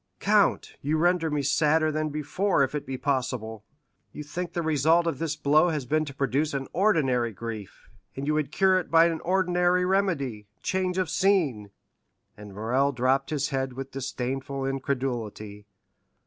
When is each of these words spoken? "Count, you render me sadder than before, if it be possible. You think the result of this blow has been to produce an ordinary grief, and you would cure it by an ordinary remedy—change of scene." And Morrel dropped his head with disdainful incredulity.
"Count, 0.19 0.77
you 0.81 0.97
render 0.97 1.29
me 1.29 1.43
sadder 1.43 1.91
than 1.91 2.09
before, 2.09 2.63
if 2.63 2.73
it 2.73 2.87
be 2.87 2.97
possible. 2.97 3.63
You 4.11 4.23
think 4.23 4.53
the 4.53 4.63
result 4.63 5.05
of 5.05 5.19
this 5.19 5.35
blow 5.35 5.69
has 5.69 5.85
been 5.85 6.05
to 6.05 6.13
produce 6.15 6.55
an 6.55 6.67
ordinary 6.73 7.31
grief, 7.31 7.87
and 8.15 8.25
you 8.25 8.33
would 8.33 8.51
cure 8.51 8.79
it 8.79 8.89
by 8.89 9.05
an 9.05 9.19
ordinary 9.19 9.85
remedy—change 9.85 10.97
of 10.97 11.07
scene." 11.11 11.69
And 12.35 12.55
Morrel 12.55 12.91
dropped 12.91 13.29
his 13.29 13.49
head 13.49 13.73
with 13.73 13.91
disdainful 13.91 14.65
incredulity. 14.65 15.67